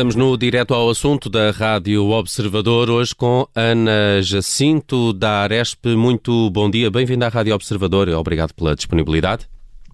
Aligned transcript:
Estamos 0.00 0.16
no 0.16 0.34
direto 0.34 0.72
ao 0.72 0.88
assunto 0.88 1.28
da 1.28 1.50
Rádio 1.50 2.08
Observador, 2.08 2.88
hoje 2.88 3.14
com 3.14 3.46
Ana 3.54 4.22
Jacinto 4.22 5.12
da 5.12 5.42
Aresp. 5.42 5.88
Muito 5.88 6.48
bom 6.48 6.70
dia, 6.70 6.90
bem-vinda 6.90 7.26
à 7.26 7.28
Rádio 7.28 7.54
Observador 7.54 8.08
obrigado 8.08 8.54
pela 8.54 8.74
disponibilidade. 8.74 9.46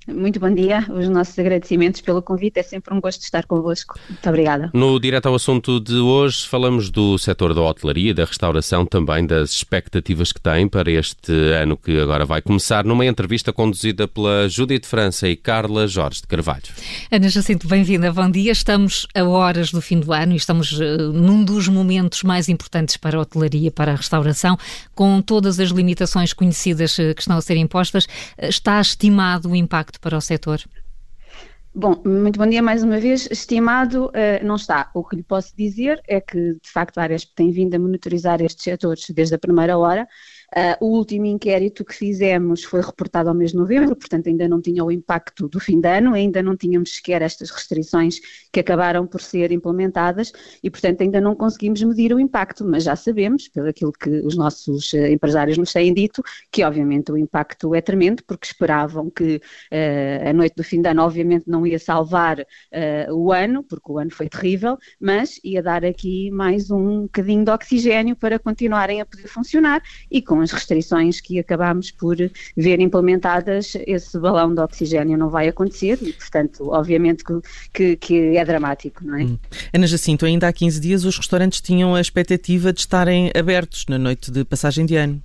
Muito 0.09 0.39
bom 0.39 0.55
dia, 0.55 0.87
os 0.89 1.09
nossos 1.09 1.37
agradecimentos 1.37 2.01
pelo 2.01 2.23
convite, 2.23 2.61
é 2.61 2.63
sempre 2.63 2.95
um 2.95 3.01
gosto 3.01 3.23
estar 3.23 3.45
convosco. 3.45 3.99
Muito 4.09 4.29
obrigada. 4.29 4.71
No 4.73 5.01
direto 5.01 5.27
ao 5.27 5.35
assunto 5.35 5.81
de 5.81 5.97
hoje, 5.97 6.47
falamos 6.47 6.91
do 6.91 7.19
setor 7.19 7.53
da 7.53 7.61
hotelaria 7.61 8.13
e 8.13 8.15
da 8.15 8.25
restauração, 8.25 8.87
também 8.87 9.27
das 9.27 9.51
expectativas 9.51 10.31
que 10.31 10.41
tem 10.41 10.69
para 10.69 10.89
este 10.93 11.33
ano 11.61 11.77
que 11.77 11.99
agora 11.99 12.25
vai 12.25 12.41
começar, 12.41 12.85
numa 12.85 13.05
entrevista 13.05 13.53
conduzida 13.53 14.07
pela 14.07 14.49
Judite 14.49 14.87
França 14.87 15.29
e 15.29 15.35
Carla 15.35 15.89
Jorge 15.89 16.21
de 16.21 16.29
Carvalho. 16.29 16.63
Ana 17.11 17.29
Jacinto, 17.29 17.67
bem-vinda, 17.67 18.13
bom 18.13 18.31
dia. 18.31 18.53
Estamos 18.53 19.09
a 19.13 19.25
horas 19.25 19.73
do 19.73 19.83
fim 19.83 19.99
do 19.99 20.13
ano 20.13 20.35
e 20.35 20.37
estamos 20.37 20.71
uh, 20.71 21.13
num 21.13 21.45
dos 21.45 21.67
momentos 21.67 22.23
mais 22.23 22.49
importantes 22.49 22.97
para 22.97 23.19
a 23.19 23.21
hotelaria, 23.23 23.73
para 23.73 23.91
a 23.91 23.97
restauração, 23.97 24.57
com 24.95 25.21
todas 25.21 25.59
as 25.59 25.71
limitações 25.71 26.33
conhecidas 26.33 26.97
uh, 26.97 27.13
que 27.13 27.23
estão 27.23 27.37
a 27.37 27.41
ser 27.41 27.57
impostas. 27.57 28.05
Uh, 28.05 28.47
está 28.49 28.81
estimado 28.81 29.51
o 29.51 29.57
impacto 29.57 29.96
para 29.99 30.17
o 30.17 30.21
setor? 30.21 30.63
Bom, 31.75 32.03
muito 32.07 32.39
bom 32.39 32.47
dia 32.47 32.63
mais 32.63 32.83
uma 32.83 32.99
vez. 32.99 33.29
Estimado, 33.31 34.07
uh, 34.07 34.43
não 34.43 34.57
está. 34.57 34.91
O 34.95 35.05
que 35.05 35.17
lhe 35.17 35.23
posso 35.23 35.55
dizer 35.55 36.01
é 36.09 36.21
que, 36.23 36.55
de 36.55 36.71
facto, 36.73 36.97
a 36.97 37.03
Aresp 37.03 37.33
tem 37.37 37.51
vindo 37.51 37.75
a 37.75 37.79
monitorizar 37.79 38.41
estes 38.41 38.65
setores 38.65 39.11
desde 39.11 39.35
a 39.35 39.39
primeira 39.39 39.77
hora 39.77 40.09
Uh, 40.55 40.85
o 40.85 40.97
último 40.97 41.27
inquérito 41.27 41.85
que 41.85 41.95
fizemos 41.95 42.63
foi 42.63 42.81
reportado 42.81 43.29
ao 43.29 43.35
mês 43.35 43.51
de 43.51 43.57
novembro, 43.57 43.97
portanto 43.97 44.29
ainda 44.29 44.49
não 44.49 44.61
tinha 44.61 44.85
o 44.85 44.93
impacto 44.93 45.49
do 45.49 45.59
fim 45.59 45.81
de 45.81 45.89
ano, 45.89 46.15
ainda 46.15 46.43
não 46.43 46.57
tínhamos 46.57 46.95
sequer 46.95 47.21
estas 47.23 47.51
restrições 47.51 48.21
que 48.53 48.61
acabaram 48.61 49.07
por 49.07 49.21
ser 49.21 49.51
implementadas 49.51 50.33
e, 50.63 50.71
portanto, 50.71 51.03
ainda 51.03 51.21
não 51.21 51.35
conseguimos 51.35 51.83
medir 51.83 52.13
o 52.15 52.21
impacto, 52.21 52.65
mas 52.65 52.85
já 52.85 52.95
sabemos, 52.95 53.49
pelo 53.49 53.69
aquilo 53.69 53.93
que 53.93 54.11
os 54.21 54.37
nossos 54.37 54.93
uh, 54.93 55.07
empresários 55.07 55.59
nos 55.59 55.73
têm 55.73 55.93
dito, 55.93 56.23
que 56.51 56.63
obviamente 56.65 57.11
o 57.11 57.17
impacto 57.17 57.75
é 57.75 57.81
tremendo, 57.81 58.23
porque 58.25 58.47
esperavam 58.47 59.11
que 59.11 59.37
uh, 59.37 60.29
a 60.29 60.33
noite 60.33 60.55
do 60.57 60.65
fim 60.65 60.81
de 60.81 60.89
ano, 60.89 61.03
obviamente, 61.03 61.45
não 61.49 61.67
ia 61.67 61.79
salvar 61.79 62.45
o 63.11 63.33
ano, 63.33 63.63
porque 63.63 63.91
o 63.91 63.99
ano 63.99 64.11
foi 64.11 64.29
terrível, 64.29 64.77
mas 65.01 65.41
ia 65.43 65.63
dar 65.63 65.85
aqui 65.85 66.31
mais 66.31 66.71
um 66.71 67.03
bocadinho 67.03 67.45
de 67.45 67.51
oxigênio 67.51 68.17
para 68.17 68.39
continuarem 68.39 69.01
a 69.01 69.07
poder 69.07 69.29
funcionar 69.29 69.83
e 70.11 70.21
com 70.23 70.36
com 70.37 70.43
as 70.43 70.53
restrições 70.53 71.19
que 71.19 71.39
acabámos 71.39 71.91
por 71.91 72.17
ver 72.55 72.79
implementadas, 72.79 73.75
esse 73.87 74.19
balão 74.19 74.55
de 74.55 74.61
oxigênio 74.61 75.17
não 75.17 75.31
vai 75.31 75.49
acontecer 75.49 75.99
e, 76.03 76.13
portanto, 76.13 76.69
obviamente 76.71 77.25
que, 77.73 77.97
que, 77.97 78.37
é 78.37 78.45
dramático, 78.45 79.03
não 79.03 79.17
é? 79.17 79.25
Hum. 79.25 79.39
Ana 79.73 79.87
Jacinto, 79.87 80.27
ainda 80.27 80.47
há 80.47 80.53
15 80.53 80.79
dias 80.79 81.05
os 81.05 81.17
restaurantes 81.17 81.63
tinham 81.63 81.95
a 81.95 82.01
expectativa 82.01 82.71
de 82.71 82.81
estarem 82.81 83.31
abertos 83.35 83.87
na 83.89 83.99
noite 83.99 84.31
de 84.31 84.45
passagem 84.45 84.85
de 84.85 84.97
ano. 84.97 85.23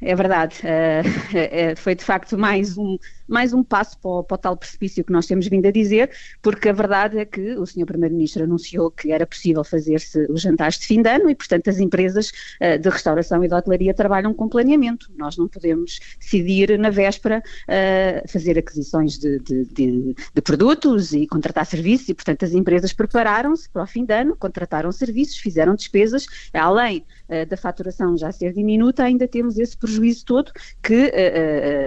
É 0.00 0.14
verdade, 0.14 0.56
uh, 0.62 1.76
foi 1.76 1.94
de 1.94 2.04
facto 2.04 2.38
mais 2.38 2.78
um, 2.78 2.98
mais 3.28 3.52
um 3.52 3.62
passo 3.62 3.98
para 3.98 4.10
o, 4.10 4.24
para 4.24 4.34
o, 4.34 4.38
tal 4.38 4.56
precipício 4.56 5.04
que 5.04 5.12
nós 5.12 5.26
temos 5.26 5.46
vindo 5.48 5.66
a 5.66 5.70
dizer, 5.70 6.10
porque 6.40 6.68
a 6.68 6.72
verdade 6.72 7.18
é 7.18 7.24
que 7.24 7.54
o 7.56 7.66
Sr. 7.66 7.84
Primeiro-Ministro 7.86 8.44
anunciou 8.44 8.90
que 8.90 9.12
era 9.12 9.26
possível 9.26 9.64
fazer-se 9.64 10.26
os 10.30 10.40
jantares 10.40 10.78
de 10.78 10.86
fim 10.86 11.02
de 11.02 11.08
ano 11.08 11.28
e, 11.28 11.34
portanto, 11.34 11.68
as 11.68 11.78
empresas 11.78 12.30
uh, 12.60 12.78
de 12.78 12.88
restauração 12.88 13.42
e 13.44 13.48
de 13.48 13.54
hotelaria 13.54 13.92
trabalham 13.92 14.32
com 14.32 14.48
planeamento. 14.48 15.10
Nós 15.16 15.36
não 15.36 15.48
podemos 15.48 15.98
decidir 16.18 16.78
na 16.78 16.90
véspera 16.90 17.42
uh, 17.42 18.28
fazer 18.28 18.58
aquisições 18.58 19.18
de, 19.18 19.38
de, 19.40 19.64
de, 19.64 20.16
de, 20.34 20.42
produtos 20.42 21.12
e 21.12 21.26
contratar 21.26 21.66
serviços 21.66 22.08
e, 22.08 22.14
portanto, 22.14 22.44
as 22.44 22.52
empresas 22.52 22.92
prepararam-se 22.92 23.68
para 23.68 23.82
o 23.82 23.86
fim 23.86 24.04
de 24.04 24.14
ano, 24.14 24.36
contrataram 24.36 24.92
serviços, 24.92 25.38
fizeram 25.38 25.74
despesas, 25.74 26.26
além 26.52 27.04
uh, 27.28 27.46
da 27.46 27.56
faturação 27.56 28.16
já 28.16 28.30
ser 28.30 28.52
diminuta, 28.52 29.02
ainda 29.02 29.26
temos 29.26 29.58
esse 29.58 29.76
prejuízo 29.76 30.24
todo 30.24 30.52
que 30.82 31.12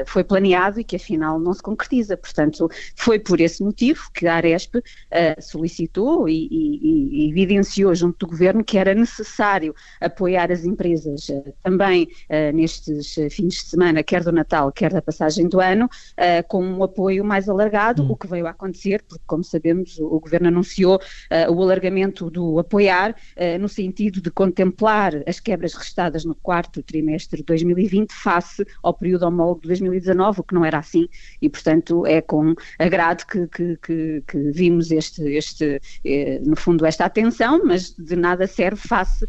foi 0.06 0.24
planeado 0.24 0.80
e 0.80 0.84
que 0.84 0.96
afinal 0.96 1.29
não 1.38 1.54
se 1.54 1.62
concretiza. 1.62 2.16
Portanto, 2.16 2.70
foi 2.96 3.20
por 3.20 3.42
esse 3.42 3.62
motivo 3.62 4.10
que 4.14 4.26
a 4.26 4.36
Aresp 4.36 4.76
uh, 4.76 4.82
solicitou 5.42 6.30
e, 6.30 6.48
e, 6.50 7.26
e, 7.26 7.30
evidenciou 7.30 7.94
junto 7.94 8.26
do 8.26 8.28
Governo 8.32 8.64
que 8.64 8.78
era 8.78 8.96
necessário 8.96 9.76
apoiar 10.00 10.52
as 10.52 10.64
empresas 10.64 11.28
uh, 11.30 11.54
também 11.62 12.08
uh, 12.30 12.56
nestes 12.56 13.16
fins 13.30 13.56
de 13.56 13.64
semana, 13.64 14.02
quer 14.02 14.24
do 14.24 14.32
Natal, 14.32 14.72
quer 14.72 14.94
da 14.94 15.02
passagem 15.02 15.48
do 15.50 15.60
ano, 15.60 15.90
com 16.48 16.64
um 16.64 16.84
apoio 16.84 17.26
mais 17.26 17.50
alargado, 17.50 18.04
hum. 18.04 18.12
o 18.12 18.16
que 18.16 18.28
veio 18.28 18.48
a 18.48 18.52
acontecer, 18.52 19.04
porque 19.08 19.24
como 19.28 19.44
sabemos 19.44 19.98
o, 20.00 20.06
o 20.06 20.20
Governo 20.20 20.48
anunciou 20.48 21.00
o 21.50 21.64
alargamento 21.64 22.30
do 22.30 22.60
apoiar 22.60 23.16
no 23.60 23.68
sentido 23.68 24.22
de 24.22 24.32
contemplar 24.32 25.24
as 25.28 25.40
quebras 25.40 25.74
restadas 25.74 26.24
no 26.24 26.36
quarto 26.36 26.82
trimestre 26.84 27.40
de 27.40 27.46
2020 27.46 28.14
face 28.14 28.66
ao 28.84 28.94
período 28.94 29.24
homólogo 29.24 29.62
de 29.62 29.68
2019, 29.68 30.42
o 30.42 30.44
que 30.44 30.54
não 30.54 30.64
era 30.64 30.78
assim 30.78 31.08
e, 31.42 31.50
portanto, 31.50 32.06
é 32.06 32.22
com 32.22 32.54
agrado 32.78 33.26
que, 33.26 33.48
que, 33.48 33.78
que, 33.78 34.24
que 34.28 34.38
vimos 34.52 34.92
este, 34.92 35.24
este 35.24 35.82
eh, 36.06 36.40
no 36.44 36.56
fundo, 36.56 36.86
esta 36.86 37.06
atenção, 37.06 37.62
mas 37.66 37.92
de 37.92 38.16
nada 38.16 38.48
serve 38.48 38.82
face 38.82 39.24
uh, 39.24 39.28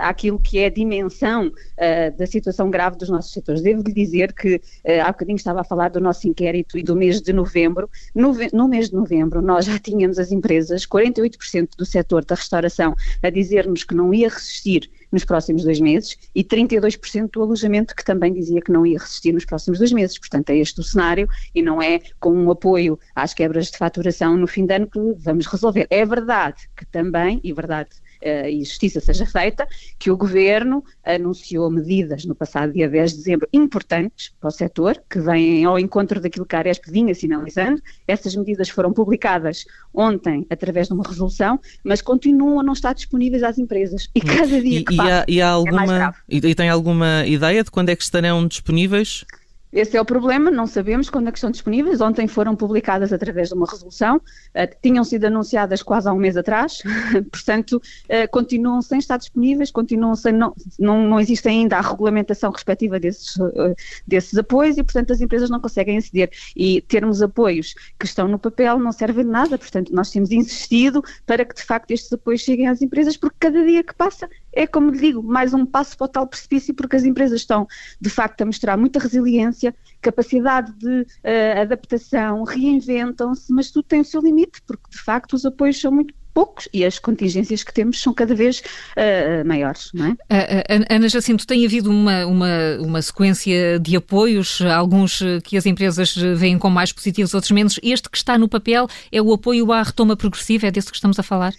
àquilo 0.00 0.38
que 0.38 0.58
é 0.58 0.66
a 0.66 0.70
dimensão 0.70 1.48
uh, 1.48 2.16
da 2.16 2.26
situação 2.26 2.70
grave 2.70 2.96
dos 2.96 3.08
nossos 3.08 3.32
setores. 3.32 3.62
Devo-lhe 3.62 3.92
dizer 3.92 4.32
que 4.32 4.56
uh, 4.56 5.02
há 5.02 5.08
bocadinho 5.08 5.36
estava 5.36 5.60
a 5.60 5.64
falar 5.64 5.90
do 5.90 6.00
nosso 6.00 6.26
inquérito 6.28 6.78
e 6.78 6.82
do 6.82 6.96
mês 6.96 7.20
de 7.20 7.32
novembro. 7.32 7.88
No, 8.14 8.34
no 8.52 8.68
mês 8.68 8.90
de 8.90 8.94
novembro, 8.94 9.42
nós 9.42 9.64
já 9.64 9.78
tínhamos 9.78 10.18
as 10.18 10.32
empresas, 10.32 10.86
48% 10.86 11.70
do 11.76 11.84
setor 11.84 12.24
da 12.24 12.34
restauração, 12.34 12.94
a 13.22 13.30
dizer-nos 13.30 13.84
que 13.84 13.94
não 13.94 14.12
ia 14.12 14.28
resistir 14.28 14.90
nos 15.10 15.24
próximos 15.24 15.64
dois 15.64 15.80
meses 15.80 16.16
e 16.34 16.44
32% 16.44 17.30
do 17.30 17.42
alojamento 17.42 17.94
que 17.94 18.04
também 18.04 18.32
dizia 18.32 18.60
que 18.60 18.72
não 18.72 18.86
ia 18.86 18.98
resistir 18.98 19.32
nos 19.32 19.44
próximos 19.44 19.78
dois 19.78 19.92
meses. 19.92 20.18
Portanto, 20.18 20.50
é 20.50 20.56
este 20.56 20.80
o 20.80 20.82
cenário 20.82 21.28
e 21.54 21.62
não 21.62 21.80
é 21.80 22.00
com 22.18 22.32
um 22.32 22.50
apoio 22.50 22.98
às 23.14 23.34
quebras 23.34 23.70
de 23.70 23.78
faturação 23.78 24.36
no 24.36 24.46
fim 24.46 24.66
de 24.66 24.74
ano 24.74 24.86
que 24.86 24.98
vamos 25.18 25.46
resolver. 25.46 25.86
É 25.90 26.04
verdade 26.04 26.68
que 26.76 26.86
também, 26.86 27.40
e 27.42 27.52
verdade 27.52 27.90
e 28.22 28.64
justiça 28.64 29.00
seja 29.00 29.26
feita, 29.26 29.66
que 29.98 30.10
o 30.10 30.16
Governo 30.16 30.84
anunciou 31.04 31.70
medidas 31.70 32.24
no 32.24 32.34
passado 32.34 32.72
dia 32.72 32.88
10 32.88 33.12
de 33.12 33.16
dezembro 33.18 33.48
importantes 33.52 34.32
para 34.40 34.48
o 34.48 34.50
setor, 34.50 35.02
que 35.08 35.20
vêm 35.20 35.64
ao 35.64 35.78
encontro 35.78 36.20
daquilo 36.20 36.46
que 36.46 36.56
a 36.56 36.58
Aresp 36.58 36.84
vinha 36.88 37.14
sinalizando. 37.14 37.82
Essas 38.06 38.34
medidas 38.36 38.68
foram 38.68 38.92
publicadas 38.92 39.64
ontem 39.92 40.46
através 40.50 40.88
de 40.88 40.94
uma 40.94 41.06
resolução, 41.06 41.58
mas 41.84 42.02
continuam 42.02 42.60
a 42.60 42.62
não 42.62 42.72
estar 42.72 42.92
disponíveis 42.92 43.42
às 43.42 43.58
empresas. 43.58 44.08
E 44.14 44.20
cada 44.20 44.60
dia 44.60 44.84
que 44.84 44.94
e, 44.94 44.96
passa 44.96 45.10
e 45.10 45.12
há, 45.12 45.24
e 45.28 45.42
há 45.42 45.48
alguma, 45.48 45.82
é 45.82 45.86
mais 45.86 45.90
grave. 45.90 46.16
E, 46.28 46.36
e 46.36 46.54
tem 46.54 46.68
alguma 46.68 47.24
ideia 47.26 47.64
de 47.64 47.70
quando 47.70 47.88
é 47.88 47.96
que 47.96 48.02
estarão 48.02 48.46
disponíveis? 48.46 49.24
Esse 49.72 49.96
é 49.96 50.00
o 50.00 50.04
problema, 50.04 50.50
não 50.50 50.66
sabemos 50.66 51.08
quando 51.08 51.28
é 51.28 51.32
que 51.32 51.38
estão 51.38 51.50
disponíveis. 51.50 52.00
Ontem 52.00 52.26
foram 52.26 52.56
publicadas 52.56 53.12
através 53.12 53.48
de 53.48 53.54
uma 53.54 53.66
resolução, 53.66 54.16
uh, 54.16 54.76
tinham 54.82 55.04
sido 55.04 55.26
anunciadas 55.26 55.82
quase 55.82 56.08
há 56.08 56.12
um 56.12 56.18
mês 56.18 56.36
atrás, 56.36 56.82
portanto, 57.30 57.76
uh, 57.76 58.30
continuam 58.30 58.82
sem 58.82 58.98
estar 58.98 59.16
disponíveis, 59.16 59.70
continuam 59.70 60.16
sem, 60.16 60.32
não, 60.32 60.52
não, 60.78 61.06
não 61.06 61.20
existe 61.20 61.48
ainda 61.48 61.76
a 61.76 61.80
regulamentação 61.80 62.50
respectiva 62.50 62.98
desses, 62.98 63.36
uh, 63.36 63.74
desses 64.06 64.36
apoios 64.36 64.76
e, 64.76 64.82
portanto, 64.82 65.12
as 65.12 65.20
empresas 65.20 65.48
não 65.48 65.60
conseguem 65.60 65.98
aceder. 65.98 66.30
E 66.56 66.80
termos 66.82 67.22
apoios 67.22 67.74
que 67.98 68.06
estão 68.06 68.26
no 68.26 68.38
papel 68.38 68.78
não 68.78 68.90
servem 68.90 69.24
de 69.24 69.30
nada, 69.30 69.56
portanto, 69.56 69.94
nós 69.94 70.10
temos 70.10 70.32
insistido 70.32 71.02
para 71.24 71.44
que, 71.44 71.54
de 71.54 71.62
facto, 71.62 71.92
estes 71.92 72.12
apoios 72.12 72.40
cheguem 72.40 72.66
às 72.66 72.82
empresas, 72.82 73.16
porque 73.16 73.36
cada 73.38 73.64
dia 73.64 73.84
que 73.84 73.94
passa 73.94 74.28
é, 74.52 74.66
como 74.66 74.90
lhe 74.90 74.98
digo, 74.98 75.22
mais 75.22 75.54
um 75.54 75.64
passo 75.64 75.96
para 75.96 76.04
o 76.04 76.08
tal 76.08 76.26
precipício, 76.26 76.74
porque 76.74 76.96
as 76.96 77.04
empresas 77.04 77.40
estão, 77.40 77.66
de 78.00 78.10
facto, 78.10 78.42
a 78.42 78.46
mostrar 78.46 78.76
muita 78.76 78.98
resiliência, 78.98 79.74
capacidade 80.00 80.72
de 80.72 81.02
uh, 81.02 81.60
adaptação, 81.60 82.42
reinventam-se, 82.44 83.52
mas 83.52 83.70
tudo 83.70 83.84
tem 83.84 84.00
o 84.00 84.04
seu 84.04 84.20
limite, 84.20 84.60
porque, 84.66 84.90
de 84.90 84.98
facto, 84.98 85.34
os 85.34 85.44
apoios 85.44 85.80
são 85.80 85.92
muito 85.92 86.14
poucos 86.32 86.68
e 86.72 86.84
as 86.84 86.96
contingências 86.96 87.64
que 87.64 87.74
temos 87.74 88.00
são 88.00 88.14
cada 88.14 88.34
vez 88.34 88.60
uh, 88.60 89.46
maiores, 89.46 89.90
não 89.92 90.06
é? 90.06 90.10
Uh, 90.10 90.86
Ana 90.88 91.08
Jacinto, 91.08 91.44
tem 91.44 91.66
havido 91.66 91.90
uma, 91.90 92.24
uma, 92.24 92.78
uma 92.80 93.02
sequência 93.02 93.80
de 93.80 93.96
apoios, 93.96 94.60
alguns 94.62 95.20
que 95.42 95.56
as 95.56 95.66
empresas 95.66 96.14
veem 96.14 96.56
como 96.56 96.74
mais 96.74 96.92
positivos, 96.92 97.34
outros 97.34 97.50
menos. 97.50 97.80
Este 97.82 98.08
que 98.08 98.16
está 98.16 98.38
no 98.38 98.48
papel 98.48 98.86
é 99.10 99.20
o 99.20 99.32
apoio 99.32 99.72
à 99.72 99.82
retoma 99.82 100.16
progressiva, 100.16 100.68
é 100.68 100.70
desse 100.70 100.88
que 100.90 100.96
estamos 100.96 101.18
a 101.18 101.22
falar? 101.22 101.52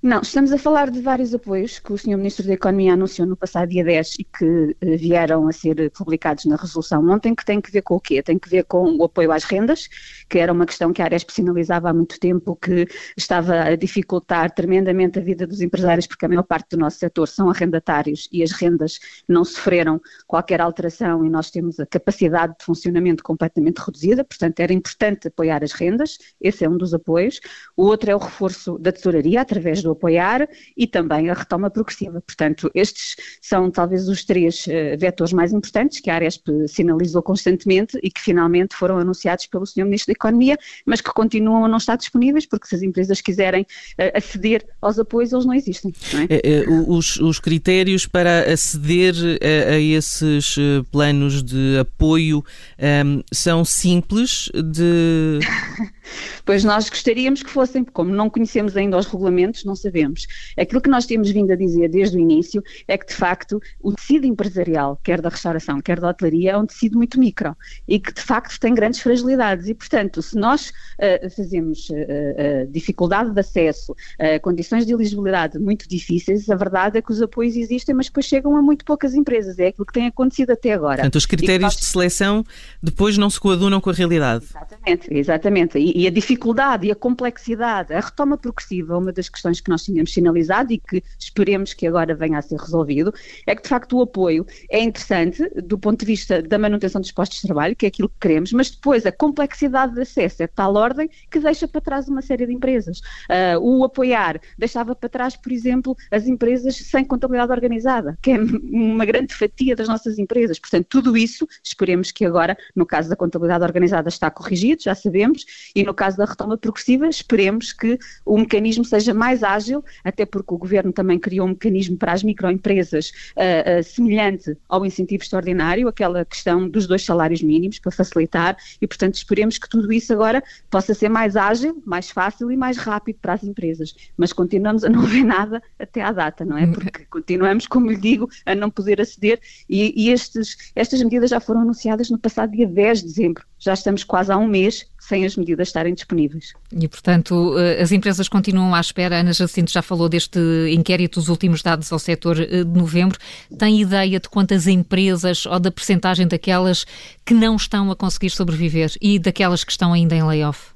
Não, 0.00 0.20
estamos 0.20 0.52
a 0.52 0.58
falar 0.58 0.92
de 0.92 1.00
vários 1.00 1.34
apoios 1.34 1.80
que 1.80 1.92
o 1.92 1.98
Sr. 1.98 2.16
Ministro 2.16 2.46
da 2.46 2.52
Economia 2.52 2.92
anunciou 2.92 3.26
no 3.26 3.36
passado 3.36 3.68
dia 3.68 3.82
10 3.82 4.14
e 4.20 4.24
que 4.24 4.76
eh, 4.80 4.96
vieram 4.96 5.48
a 5.48 5.52
ser 5.52 5.90
publicados 5.90 6.44
na 6.44 6.54
resolução 6.54 7.04
ontem, 7.10 7.34
que 7.34 7.44
tem 7.44 7.60
que 7.60 7.70
ver 7.72 7.82
com 7.82 7.96
o 7.96 8.00
quê? 8.00 8.22
Tem 8.22 8.38
que 8.38 8.48
ver 8.48 8.64
com 8.64 8.96
o 8.96 9.02
apoio 9.02 9.32
às 9.32 9.42
rendas, 9.42 9.88
que 10.28 10.38
era 10.38 10.52
uma 10.52 10.66
questão 10.66 10.92
que 10.92 11.02
a 11.02 11.06
Aresp 11.06 11.30
sinalizava 11.30 11.88
há 11.90 11.94
muito 11.94 12.18
tempo 12.20 12.56
que 12.56 12.86
estava 13.16 13.60
a 13.60 13.76
dificultar 13.76 14.52
tremendamente 14.52 15.18
a 15.18 15.22
vida 15.22 15.46
dos 15.46 15.60
empresários, 15.60 16.06
porque 16.06 16.24
a 16.24 16.28
maior 16.28 16.42
parte 16.42 16.70
do 16.70 16.78
nosso 16.78 16.98
setor 16.98 17.26
são 17.26 17.50
arrendatários 17.50 18.28
e 18.32 18.42
as 18.42 18.52
rendas 18.52 18.98
não 19.28 19.44
sofreram 19.44 20.00
qualquer 20.26 20.60
alteração 20.60 21.24
e 21.24 21.30
nós 21.30 21.50
temos 21.50 21.80
a 21.80 21.86
capacidade 21.86 22.54
de 22.58 22.64
funcionamento 22.64 23.22
completamente 23.22 23.78
reduzida, 23.78 24.24
portanto 24.24 24.60
era 24.60 24.72
importante 24.72 25.28
apoiar 25.28 25.62
as 25.64 25.72
rendas, 25.72 26.18
esse 26.40 26.64
é 26.64 26.68
um 26.68 26.76
dos 26.76 26.92
apoios. 26.92 27.40
O 27.76 27.84
outro 27.84 28.10
é 28.10 28.14
o 28.14 28.18
reforço 28.18 28.78
da 28.78 28.92
tesouraria 28.92 29.40
através 29.40 29.82
do 29.82 29.90
apoiar 29.90 30.48
e 30.76 30.86
também 30.86 31.30
a 31.30 31.34
retoma 31.34 31.70
progressiva. 31.70 32.20
Portanto, 32.20 32.70
estes 32.74 33.16
são 33.40 33.70
talvez 33.70 34.08
os 34.08 34.24
três 34.24 34.66
uh, 34.66 34.98
vetores 34.98 35.32
mais 35.32 35.52
importantes 35.52 36.00
que 36.00 36.10
a 36.10 36.14
Aresp 36.14 36.46
sinalizou 36.66 37.22
constantemente 37.22 37.98
e 38.02 38.10
que 38.10 38.20
finalmente 38.20 38.74
foram 38.74 38.98
anunciados 38.98 39.46
pelo 39.46 39.66
Sr. 39.66 39.84
Ministro 39.84 40.12
da 40.12 40.17
Economia, 40.18 40.58
mas 40.84 41.00
que 41.00 41.10
continuam 41.10 41.64
a 41.64 41.68
não 41.68 41.78
estar 41.78 41.96
disponíveis, 41.96 42.44
porque 42.44 42.66
se 42.66 42.74
as 42.74 42.82
empresas 42.82 43.20
quiserem 43.20 43.62
uh, 43.62 44.16
aceder 44.16 44.66
aos 44.82 44.98
apoios, 44.98 45.32
eles 45.32 45.46
não 45.46 45.54
existem. 45.54 45.94
Não 46.12 46.20
é? 46.20 46.26
É, 46.28 46.40
é, 46.44 46.64
os, 46.68 47.16
os, 47.20 47.38
critérios 47.38 48.06
para 48.06 48.52
aceder 48.52 49.14
a, 49.40 49.74
a 49.74 49.78
esses 49.78 50.56
planos 50.90 51.42
de 51.42 51.78
apoio 51.78 52.38
um, 52.38 52.42
ehm, 52.78 53.20
são 53.32 53.64
simples 53.64 54.50
de. 54.54 55.38
Pois 56.44 56.64
nós 56.64 56.88
gostaríamos 56.88 57.42
que 57.42 57.50
fossem, 57.50 57.84
como 57.84 58.10
não 58.10 58.30
conhecemos 58.30 58.76
ainda 58.76 58.96
os 58.96 59.06
regulamentos, 59.06 59.64
não 59.64 59.74
sabemos. 59.74 60.26
Aquilo 60.56 60.80
que 60.80 60.90
nós 60.90 61.06
temos 61.06 61.30
vindo 61.30 61.52
a 61.52 61.56
dizer 61.56 61.88
desde 61.88 62.16
o 62.16 62.20
início 62.20 62.62
é 62.86 62.96
que, 62.96 63.06
de 63.06 63.14
facto, 63.14 63.60
o 63.80 63.92
tecido 63.92 64.26
empresarial, 64.26 64.98
quer 65.02 65.20
da 65.20 65.28
restauração, 65.28 65.80
quer 65.80 66.00
da 66.00 66.08
hotelaria, 66.08 66.52
é 66.52 66.56
um 66.56 66.66
tecido 66.66 66.96
muito 66.96 67.18
micro 67.18 67.56
e 67.86 67.98
que, 67.98 68.12
de 68.12 68.20
facto, 68.20 68.58
tem 68.58 68.74
grandes 68.74 69.00
fragilidades. 69.00 69.68
E, 69.68 69.74
portanto, 69.74 70.22
se 70.22 70.36
nós 70.36 70.68
uh, 70.68 71.30
fazemos 71.30 71.88
uh, 71.90 71.94
uh, 71.94 72.70
dificuldade 72.70 73.30
de 73.32 73.40
acesso, 73.40 73.94
condições 74.42 74.86
de 74.86 74.92
elegibilidade 74.92 75.58
muito 75.58 75.88
difíceis, 75.88 76.48
a 76.48 76.54
verdade 76.54 76.98
é 76.98 77.02
que 77.02 77.12
os 77.12 77.20
apoios 77.20 77.56
existem, 77.56 77.94
mas 77.94 78.06
depois 78.06 78.26
chegam 78.26 78.56
a 78.56 78.62
muito 78.62 78.84
poucas 78.84 79.14
empresas. 79.14 79.58
É 79.58 79.68
aquilo 79.68 79.86
que 79.86 79.92
tem 79.92 80.06
acontecido 80.06 80.50
até 80.50 80.72
agora. 80.72 80.96
Portanto, 80.96 81.16
os 81.16 81.26
critérios 81.26 81.62
nós... 81.62 81.76
de 81.76 81.84
seleção 81.84 82.44
depois 82.82 83.16
não 83.16 83.30
se 83.30 83.40
coadunam 83.40 83.80
com 83.80 83.90
a 83.90 83.92
realidade. 83.92 84.44
Exatamente, 84.44 85.14
exatamente. 85.14 85.78
E, 85.78 85.97
e 85.98 86.06
a 86.06 86.10
dificuldade 86.10 86.86
e 86.86 86.92
a 86.92 86.94
complexidade, 86.94 87.92
a 87.92 87.98
retoma 87.98 88.38
progressiva, 88.38 88.96
uma 88.96 89.12
das 89.12 89.28
questões 89.28 89.60
que 89.60 89.68
nós 89.68 89.82
tínhamos 89.82 90.12
sinalizado 90.12 90.72
e 90.72 90.78
que 90.78 91.02
esperemos 91.18 91.74
que 91.74 91.88
agora 91.88 92.14
venha 92.14 92.38
a 92.38 92.42
ser 92.42 92.54
resolvido, 92.54 93.12
é 93.44 93.56
que 93.56 93.62
de 93.62 93.68
facto 93.68 93.98
o 93.98 94.02
apoio 94.02 94.46
é 94.70 94.80
interessante 94.80 95.42
do 95.60 95.76
ponto 95.76 95.98
de 95.98 96.06
vista 96.06 96.40
da 96.40 96.56
manutenção 96.56 97.00
dos 97.00 97.10
postos 97.10 97.40
de 97.40 97.48
trabalho, 97.48 97.74
que 97.74 97.84
é 97.84 97.88
aquilo 97.88 98.08
que 98.08 98.14
queremos, 98.20 98.52
mas 98.52 98.70
depois 98.70 99.04
a 99.06 99.10
complexidade 99.10 99.94
de 99.94 100.02
acesso 100.02 100.44
é 100.44 100.46
de 100.46 100.52
tal 100.52 100.76
ordem 100.76 101.10
que 101.28 101.40
deixa 101.40 101.66
para 101.66 101.80
trás 101.80 102.06
uma 102.06 102.22
série 102.22 102.46
de 102.46 102.54
empresas. 102.54 103.00
Uh, 103.28 103.58
o 103.60 103.82
apoiar 103.82 104.40
deixava 104.56 104.94
para 104.94 105.08
trás, 105.08 105.34
por 105.34 105.50
exemplo, 105.50 105.96
as 106.12 106.28
empresas 106.28 106.76
sem 106.76 107.04
contabilidade 107.04 107.50
organizada, 107.50 108.16
que 108.22 108.30
é 108.30 108.38
uma 108.38 109.04
grande 109.04 109.34
fatia 109.34 109.74
das 109.74 109.88
nossas 109.88 110.16
empresas. 110.16 110.60
Portanto, 110.60 110.86
tudo 110.88 111.16
isso 111.16 111.44
esperemos 111.60 112.12
que 112.12 112.24
agora, 112.24 112.56
no 112.76 112.86
caso 112.86 113.08
da 113.08 113.16
contabilidade 113.16 113.64
organizada, 113.64 114.08
está 114.08 114.30
corrigido, 114.30 114.84
já 114.84 114.94
sabemos, 114.94 115.44
e 115.74 115.87
no 115.88 115.94
caso 115.94 116.18
da 116.18 116.26
retoma 116.26 116.58
progressiva, 116.58 117.08
esperemos 117.08 117.72
que 117.72 117.98
o 118.24 118.38
mecanismo 118.38 118.84
seja 118.84 119.14
mais 119.14 119.42
ágil, 119.42 119.82
até 120.04 120.26
porque 120.26 120.52
o 120.52 120.58
Governo 120.58 120.92
também 120.92 121.18
criou 121.18 121.46
um 121.46 121.50
mecanismo 121.50 121.96
para 121.96 122.12
as 122.12 122.22
microempresas 122.22 123.10
uh, 123.36 123.80
uh, 123.80 123.82
semelhante 123.82 124.54
ao 124.68 124.84
incentivo 124.84 125.22
extraordinário, 125.22 125.88
aquela 125.88 126.24
questão 126.26 126.68
dos 126.68 126.86
dois 126.86 127.02
salários 127.02 127.42
mínimos, 127.42 127.78
para 127.78 127.90
facilitar, 127.90 128.56
e 128.80 128.86
portanto 128.86 129.14
esperemos 129.14 129.56
que 129.56 129.68
tudo 129.68 129.90
isso 129.90 130.12
agora 130.12 130.42
possa 130.70 130.92
ser 130.92 131.08
mais 131.08 131.36
ágil, 131.36 131.82
mais 131.86 132.10
fácil 132.10 132.52
e 132.52 132.56
mais 132.56 132.76
rápido 132.76 133.18
para 133.22 133.32
as 133.32 133.42
empresas. 133.42 133.94
Mas 134.16 134.32
continuamos 134.32 134.84
a 134.84 134.90
não 134.90 135.02
ver 135.02 135.24
nada 135.24 135.62
até 135.78 136.02
à 136.02 136.12
data, 136.12 136.44
não 136.44 136.58
é? 136.58 136.66
Hum. 136.66 136.72
Porque 136.72 137.06
continuamos, 137.06 137.66
como 137.66 137.90
lhe 137.90 137.96
digo, 137.96 138.28
a 138.44 138.54
não 138.54 138.68
poder 138.68 139.00
aceder 139.00 139.40
e, 139.68 139.94
e 139.96 140.10
estes, 140.10 140.70
estas 140.76 141.02
medidas 141.02 141.30
já 141.30 141.40
foram 141.40 141.62
anunciadas 141.62 142.10
no 142.10 142.18
passado 142.18 142.52
dia 142.52 142.66
10 142.66 142.98
de 142.98 143.04
dezembro. 143.06 143.44
Já 143.58 143.72
estamos 143.72 144.04
quase 144.04 144.30
há 144.30 144.36
um 144.36 144.46
mês 144.46 144.86
sem 145.08 145.24
as 145.24 145.36
medidas 145.36 145.68
estarem 145.68 145.94
disponíveis. 145.94 146.52
E, 146.70 146.86
portanto, 146.86 147.58
eh, 147.58 147.80
as 147.80 147.92
empresas 147.92 148.28
continuam 148.28 148.74
à 148.74 148.80
espera. 148.80 149.16
A 149.16 149.20
Ana 149.20 149.32
Jacinto 149.32 149.72
já 149.72 149.80
falou 149.80 150.06
deste 150.06 150.38
inquérito, 150.70 151.18
os 151.18 151.30
últimos 151.30 151.62
dados 151.62 151.90
ao 151.90 151.98
setor 151.98 152.38
eh, 152.38 152.62
de 152.62 152.78
novembro. 152.78 153.18
Tem 153.58 153.80
ideia 153.80 154.20
de 154.20 154.28
quantas 154.28 154.66
empresas 154.66 155.46
ou 155.46 155.58
da 155.58 155.70
percentagem 155.70 156.28
daquelas 156.28 156.84
que 157.24 157.32
não 157.32 157.56
estão 157.56 157.90
a 157.90 157.96
conseguir 157.96 158.28
sobreviver 158.28 158.92
e 159.00 159.18
daquelas 159.18 159.64
que 159.64 159.72
estão 159.72 159.94
ainda 159.94 160.14
em 160.14 160.22
layoff? 160.22 160.72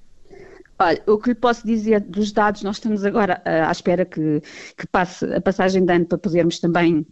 Olha, 0.78 1.02
o 1.06 1.18
que 1.18 1.28
lhe 1.28 1.34
posso 1.34 1.66
dizer 1.66 2.00
dos 2.00 2.32
dados, 2.32 2.62
nós 2.62 2.76
estamos 2.76 3.04
agora 3.04 3.42
uh, 3.46 3.68
à 3.68 3.70
espera 3.70 4.06
que, 4.06 4.40
que 4.76 4.86
passe 4.90 5.26
a 5.26 5.40
passagem 5.42 5.84
de 5.84 5.92
ano 5.92 6.06
para 6.06 6.16
podermos 6.16 6.58
também 6.58 7.06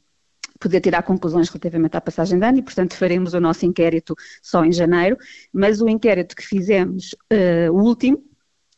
poder 0.61 0.81
tirar 0.81 1.03
conclusões 1.03 1.49
relativamente 1.49 1.97
à 1.97 2.01
passagem 2.01 2.39
de 2.39 2.47
ano 2.47 2.59
e, 2.59 2.63
portanto, 2.63 2.95
faremos 2.95 3.33
o 3.35 3.41
nosso 3.41 3.65
inquérito 3.65 4.15
só 4.43 4.65
em 4.65 4.71
janeiro, 4.71 5.17
mas 5.53 5.81
o 5.81 5.89
inquérito 5.89 6.37
que 6.37 6.47
fizemos, 6.47 7.17
uh, 7.33 7.73
o 7.73 7.83
último, 7.83 8.23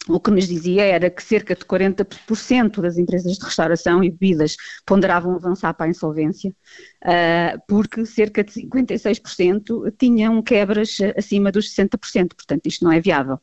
o 0.09 0.19
que 0.19 0.31
nos 0.31 0.49
dizia 0.49 0.85
era 0.85 1.11
que 1.11 1.23
cerca 1.23 1.55
de 1.55 1.65
40% 1.65 2.81
das 2.81 2.99
empresas 2.99 3.37
de 3.37 3.45
restauração 3.45 4.03
e 4.03 4.11
bebidas 4.11 4.57
ponderavam 4.87 5.35
avançar 5.35 5.75
para 5.75 5.87
a 5.87 5.89
insolvência, 5.91 6.55
uh, 7.05 7.63
porque 7.69 8.07
cerca 8.07 8.43
de 8.43 8.53
56% 8.53 9.93
tinham 9.99 10.41
quebras 10.43 10.99
acima 11.17 11.53
dos 11.53 11.75
60%, 11.75 12.35
portanto 12.35 12.67
isto 12.67 12.85
não 12.85 12.93
é 12.93 13.01
viável. 13.01 13.41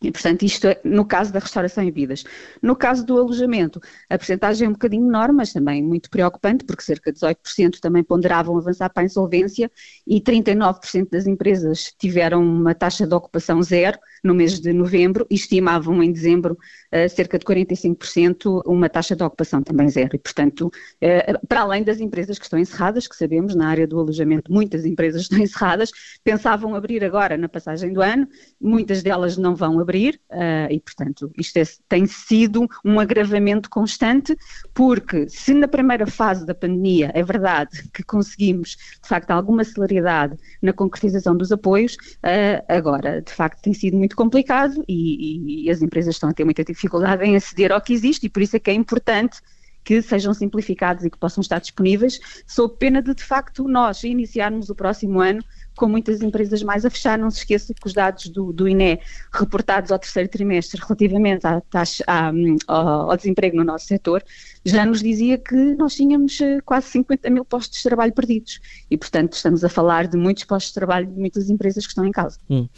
E, 0.00 0.12
portanto, 0.12 0.44
isto 0.44 0.68
é 0.68 0.80
no 0.84 1.04
caso 1.04 1.32
da 1.32 1.40
restauração 1.40 1.82
e 1.82 1.90
vidas. 1.90 2.22
No 2.62 2.76
caso 2.76 3.04
do 3.04 3.18
alojamento, 3.18 3.80
a 4.08 4.16
percentagem 4.16 4.66
é 4.66 4.68
um 4.68 4.72
bocadinho 4.72 5.04
menor, 5.04 5.32
mas 5.32 5.52
também 5.52 5.82
muito 5.82 6.08
preocupante, 6.08 6.64
porque 6.64 6.82
cerca 6.82 7.12
de 7.12 7.18
18% 7.18 7.80
também 7.80 8.04
ponderavam 8.04 8.56
avançar 8.56 8.90
para 8.90 9.02
a 9.02 9.06
insolvência 9.06 9.68
e 10.06 10.20
39% 10.20 11.10
das 11.10 11.26
empresas 11.26 11.92
tiveram 11.98 12.42
uma 12.42 12.76
taxa 12.76 13.08
de 13.08 13.14
ocupação 13.14 13.60
zero 13.60 13.98
no 14.22 14.34
mês 14.34 14.60
de 14.60 14.72
novembro 14.72 15.26
e 15.28 15.34
estimavam 15.34 16.00
em 16.00 16.12
dezembro 16.12 16.54
uh, 16.54 17.08
cerca 17.08 17.36
de 17.36 17.44
45% 17.44 18.62
uma 18.66 18.88
taxa 18.88 19.16
de 19.16 19.24
ocupação 19.24 19.62
também 19.64 19.88
zero. 19.88 20.10
E, 20.14 20.18
portanto, 20.18 20.68
uh, 20.68 21.46
para 21.48 21.62
além 21.62 21.82
das 21.82 21.98
empresas 21.98 22.38
que 22.38 22.44
estão 22.44 22.58
encerradas, 22.58 23.08
que 23.08 23.16
sabemos 23.16 23.56
na 23.56 23.68
área 23.68 23.86
do 23.86 23.98
alojamento 23.98 24.52
muitas 24.52 24.84
empresas 24.84 25.22
estão 25.28 25.38
encerradas, 25.40 25.90
pensavam 26.22 26.76
abrir 26.76 27.04
agora 27.04 27.36
na 27.36 27.48
passagem 27.48 27.92
do 27.92 28.00
ano, 28.00 28.28
muitas 28.60 29.02
delas 29.02 29.36
não 29.36 29.56
vão 29.56 29.80
abrir 29.80 29.87
abrir 29.88 30.20
uh, 30.30 30.70
e, 30.70 30.78
portanto, 30.78 31.32
isto 31.38 31.56
é, 31.56 31.62
tem 31.88 32.06
sido 32.06 32.68
um 32.84 33.00
agravamento 33.00 33.70
constante, 33.70 34.36
porque 34.74 35.26
se 35.30 35.54
na 35.54 35.66
primeira 35.66 36.06
fase 36.06 36.44
da 36.44 36.54
pandemia 36.54 37.10
é 37.14 37.22
verdade 37.22 37.88
que 37.94 38.02
conseguimos, 38.02 38.76
de 39.02 39.08
facto, 39.08 39.30
alguma 39.30 39.64
celeridade 39.64 40.36
na 40.60 40.74
concretização 40.74 41.34
dos 41.34 41.50
apoios, 41.50 41.94
uh, 41.94 42.62
agora, 42.68 43.22
de 43.22 43.32
facto, 43.32 43.62
tem 43.62 43.72
sido 43.72 43.96
muito 43.96 44.14
complicado 44.14 44.84
e, 44.86 45.64
e 45.64 45.70
as 45.70 45.80
empresas 45.80 46.14
estão 46.14 46.28
a 46.28 46.34
ter 46.34 46.44
muita 46.44 46.62
dificuldade 46.62 47.24
em 47.24 47.34
aceder 47.34 47.72
ao 47.72 47.80
que 47.80 47.94
existe 47.94 48.26
e 48.26 48.28
por 48.28 48.42
isso 48.42 48.56
é 48.56 48.58
que 48.58 48.70
é 48.70 48.74
importante 48.74 49.40
que 49.88 50.02
sejam 50.02 50.34
simplificados 50.34 51.02
e 51.02 51.08
que 51.08 51.16
possam 51.16 51.40
estar 51.40 51.58
disponíveis, 51.58 52.20
sob 52.46 52.76
pena 52.76 53.00
de, 53.00 53.14
de 53.14 53.24
facto, 53.24 53.66
nós 53.66 54.04
iniciarmos 54.04 54.68
o 54.68 54.74
próximo 54.74 55.18
ano 55.18 55.42
com 55.78 55.88
muitas 55.88 56.20
empresas 56.20 56.62
mais 56.62 56.84
a 56.84 56.90
fechar. 56.90 57.16
Não 57.18 57.30
se 57.30 57.38
esqueça 57.38 57.72
que 57.72 57.86
os 57.86 57.92
dados 57.92 58.26
do, 58.28 58.52
do 58.52 58.68
INE 58.68 58.98
reportados 59.32 59.92
ao 59.92 59.98
terceiro 59.98 60.28
trimestre 60.28 60.80
relativamente 60.80 61.46
à 61.46 61.60
taxa, 61.60 62.04
à, 62.06 62.30
ao, 62.66 63.10
ao, 63.10 63.16
desemprego 63.16 63.56
no 63.56 63.64
nosso 63.64 63.86
setor 63.86 64.22
já 64.64 64.84
nos 64.84 65.00
dizia 65.00 65.38
que 65.38 65.54
nós 65.76 65.94
tínhamos 65.94 66.38
eh, 66.40 66.58
quase 66.64 66.88
50 66.88 67.30
mil 67.30 67.44
postos 67.44 67.78
de 67.78 67.84
trabalho 67.84 68.12
perdidos 68.12 68.60
e, 68.90 68.98
portanto, 68.98 69.32
estamos 69.32 69.64
a 69.64 69.68
falar 69.68 70.08
de 70.08 70.16
muitos 70.16 70.44
postos 70.44 70.70
de 70.70 70.74
trabalho 70.74 71.06
de 71.06 71.18
muitas 71.18 71.48
empresas 71.48 71.86
que 71.86 71.90
estão 71.90 72.04
em 72.04 72.10
causa. 72.10 72.38
Hum. 72.50 72.68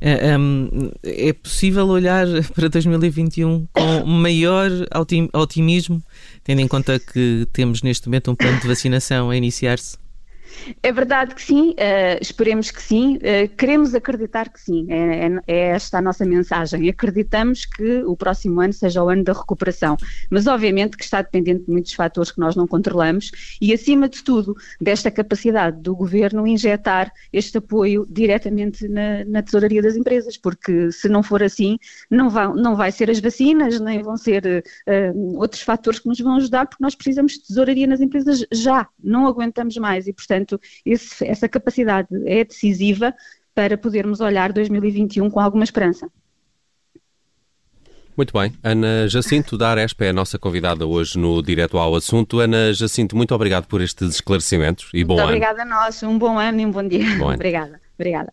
É, 0.00 0.34
é 1.04 1.32
possível 1.32 1.86
olhar 1.86 2.26
para 2.54 2.68
2021 2.68 3.68
com 3.72 4.06
maior 4.06 4.70
otimismo, 5.34 6.02
tendo 6.42 6.60
em 6.60 6.68
conta 6.68 6.98
que 6.98 7.46
temos 7.52 7.82
neste 7.82 8.08
momento 8.08 8.30
um 8.30 8.34
plano 8.34 8.58
de 8.60 8.66
vacinação 8.66 9.30
a 9.30 9.36
iniciar-se? 9.36 10.05
É 10.82 10.92
verdade 10.92 11.34
que 11.34 11.42
sim, 11.42 11.70
uh, 11.70 12.18
esperemos 12.20 12.70
que 12.70 12.82
sim, 12.82 13.16
uh, 13.16 13.48
queremos 13.56 13.94
acreditar 13.94 14.48
que 14.48 14.60
sim, 14.60 14.86
é, 14.88 15.26
é, 15.26 15.30
é, 15.46 15.58
esta 15.68 15.98
a 15.98 16.02
nossa 16.02 16.24
mensagem. 16.24 16.88
Acreditamos 16.88 17.64
que 17.64 18.02
o 18.04 18.16
próximo 18.16 18.60
ano 18.60 18.72
seja 18.72 19.02
o 19.02 19.08
ano 19.08 19.24
da 19.24 19.32
recuperação, 19.32 19.96
mas 20.30 20.46
obviamente 20.46 20.96
que 20.96 21.04
está 21.04 21.22
dependente 21.22 21.64
de 21.64 21.70
muitos 21.70 21.92
fatores 21.92 22.30
que 22.30 22.40
nós 22.40 22.56
não 22.56 22.66
controlamos 22.66 23.30
e, 23.60 23.72
acima 23.72 24.08
de 24.08 24.22
tudo, 24.22 24.56
desta 24.80 25.10
capacidade 25.10 25.80
do 25.80 25.94
governo 25.94 26.46
injetar 26.46 27.12
este 27.32 27.58
apoio 27.58 28.06
diretamente 28.08 28.88
na, 28.88 29.24
na 29.24 29.42
tesouraria 29.42 29.82
das 29.82 29.96
empresas, 29.96 30.36
porque 30.36 30.90
se 30.92 31.08
não 31.08 31.22
for 31.22 31.42
assim, 31.42 31.78
não, 32.10 32.28
vão, 32.28 32.54
não 32.54 32.76
vai 32.76 32.92
ser 32.92 33.10
as 33.10 33.20
vacinas, 33.20 33.80
nem 33.80 34.02
vão 34.02 34.16
ser 34.16 34.64
uh, 34.86 35.38
outros 35.38 35.62
fatores 35.62 35.98
que 35.98 36.08
nos 36.08 36.18
vão 36.20 36.36
ajudar, 36.36 36.66
porque 36.66 36.82
nós 36.82 36.94
precisamos 36.94 37.32
de 37.32 37.46
tesouraria 37.46 37.86
nas 37.86 38.00
empresas 38.00 38.44
já, 38.52 38.86
não 39.02 39.26
aguentamos 39.26 39.76
mais 39.76 40.06
e, 40.06 40.12
portanto, 40.12 40.35
Portanto, 40.36 40.60
esse, 40.84 41.26
essa 41.26 41.48
capacidade 41.48 42.08
é 42.26 42.44
decisiva 42.44 43.14
para 43.54 43.78
podermos 43.78 44.20
olhar 44.20 44.52
2021 44.52 45.30
com 45.30 45.40
alguma 45.40 45.64
esperança. 45.64 46.08
Muito 48.16 48.32
bem. 48.32 48.52
Ana 48.62 49.06
Jacinto 49.08 49.58
da 49.58 49.70
Arespa 49.70 50.06
é 50.06 50.08
a 50.08 50.12
nossa 50.12 50.38
convidada 50.38 50.86
hoje 50.86 51.18
no 51.18 51.42
Direto 51.42 51.76
ao 51.76 51.94
Assunto. 51.94 52.40
Ana 52.40 52.72
Jacinto, 52.72 53.14
muito 53.14 53.34
obrigado 53.34 53.66
por 53.66 53.80
estes 53.82 54.14
esclarecimentos 54.14 54.88
e 54.94 55.04
bom 55.04 55.14
muito 55.14 55.20
ano. 55.20 55.28
Obrigada 55.32 55.62
a 55.62 55.66
nós. 55.66 56.02
Um 56.02 56.18
bom 56.18 56.38
ano 56.38 56.60
e 56.60 56.66
um 56.66 56.70
bom 56.70 56.86
dia. 56.86 57.04
Bom 57.18 57.32
obrigada. 57.32 57.80
Obrigada. 57.98 58.32